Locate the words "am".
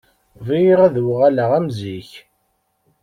1.57-1.67